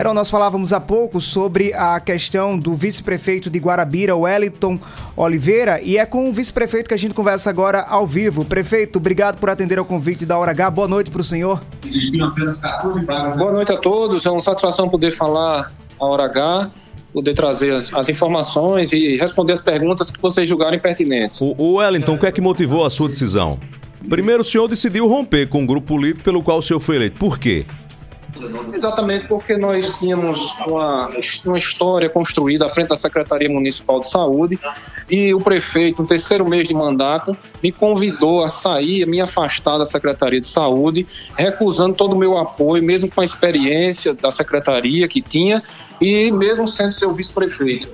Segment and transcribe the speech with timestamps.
[0.00, 4.80] Heron, nós falávamos há pouco sobre a questão do vice-prefeito de Guarabira, Wellington
[5.14, 8.42] Oliveira, e é com o vice-prefeito que a gente conversa agora ao vivo.
[8.42, 10.70] Prefeito, obrigado por atender ao convite da Hora H.
[10.70, 11.60] Boa noite para o senhor.
[13.36, 14.24] Boa noite a todos.
[14.24, 16.70] É uma satisfação poder falar a Hora H
[17.12, 21.42] poder trazer as, as, informações e responder as perguntas que vocês julgarem pertinentes.
[21.42, 23.58] O, o Wellington, o que é que motivou a sua decisão?
[24.08, 27.18] Primeiro, o senhor decidiu romper com o grupo político pelo qual o senhor foi eleito.
[27.18, 27.66] Por quê?
[28.72, 31.10] Exatamente porque nós tínhamos uma,
[31.46, 34.58] uma história construída à frente da Secretaria Municipal de Saúde
[35.10, 39.78] e o prefeito, no terceiro mês de mandato, me convidou a sair, a me afastar
[39.78, 41.06] da Secretaria de Saúde,
[41.36, 45.62] recusando todo o meu apoio, mesmo com a experiência da Secretaria que tinha
[46.00, 47.88] e mesmo sendo seu vice-prefeito.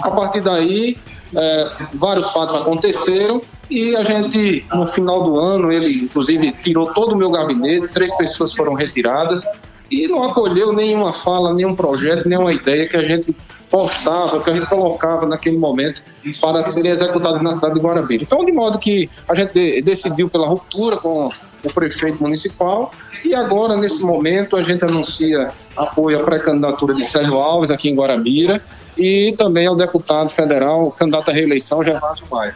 [0.00, 0.96] A partir daí,
[1.34, 7.12] é, vários fatos aconteceram e a gente, no final do ano, ele inclusive tirou todo
[7.12, 9.44] o meu gabinete, três pessoas foram retiradas
[9.92, 13.36] e não acolheu nenhuma fala, nenhum projeto, nenhuma ideia que a gente
[13.68, 16.02] postava, que a gente colocava naquele momento
[16.40, 18.22] para serem executados na cidade de Guarabira.
[18.22, 21.28] Então, de modo que a gente decidiu pela ruptura com
[21.62, 22.90] o prefeito municipal
[23.22, 27.94] e agora, nesse momento, a gente anuncia apoio à pré-candidatura de Sérgio Alves aqui em
[27.94, 28.62] Guarabira
[28.96, 32.54] e também ao deputado federal, candidato à reeleição, Gervásio Maia.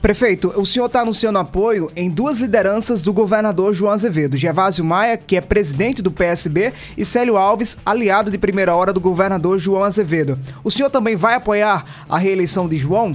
[0.00, 5.16] Prefeito, o senhor está anunciando apoio em duas lideranças do governador João Azevedo, Gervásio Maia,
[5.16, 9.82] que é presidente do PSB, e Célio Alves, aliado de primeira hora do governador João
[9.82, 10.38] Azevedo.
[10.62, 13.12] O senhor também vai apoiar a reeleição de João?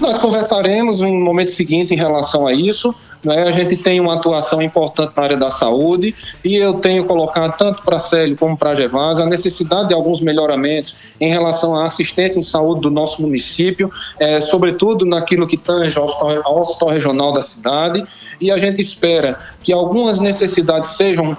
[0.00, 2.94] Nós conversaremos no momento seguinte em relação a isso.
[3.24, 3.42] Né?
[3.42, 7.82] A gente tem uma atuação importante na área da saúde e eu tenho colocado tanto
[7.82, 12.42] para Célio como para Gervásio a necessidade de alguns melhoramentos em relação à assistência em
[12.42, 18.06] saúde do nosso município, é, sobretudo naquilo que tange ao hospital regional da cidade
[18.40, 21.36] e a gente espera que algumas necessidades sejam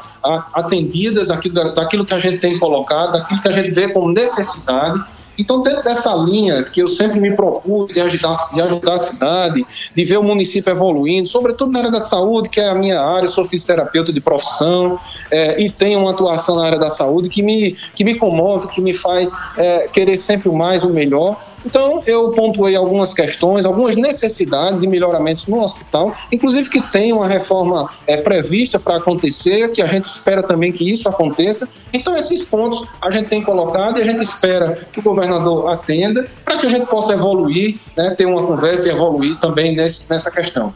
[0.54, 5.04] atendidas daquilo, daquilo que a gente tem colocado, daquilo que a gente vê como necessidade
[5.38, 9.66] então, dentro dessa linha que eu sempre me propus de ajudar, de ajudar a cidade,
[9.96, 13.28] de ver o município evoluindo, sobretudo na área da saúde, que é a minha área,
[13.28, 15.00] sou fisioterapeuta de profissão
[15.30, 18.82] é, e tenho uma atuação na área da saúde que me, que me comove, que
[18.82, 21.40] me faz é, querer sempre mais, o melhor.
[21.66, 27.28] Então, eu pontuei algumas questões, algumas necessidades de melhoramentos no hospital, inclusive que tem uma
[27.28, 31.68] reforma é, prevista para acontecer, que a gente espera também que isso aconteça.
[31.94, 36.28] Então, esses pontos a gente tem colocado e a gente espera que o governador atenda
[36.44, 40.32] para que a gente possa evoluir, né, ter uma conversa e evoluir também nesse, nessa
[40.32, 40.74] questão.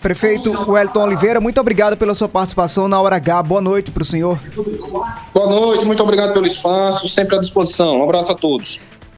[0.00, 3.42] Prefeito Wellington Oliveira, muito obrigado pela sua participação na Hora H.
[3.42, 4.38] Boa noite para o senhor.
[5.34, 8.00] Boa noite, muito obrigado pelo espaço, sempre à disposição.
[8.00, 8.80] Um abraço a todos.